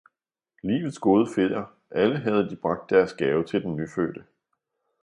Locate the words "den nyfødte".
3.63-4.25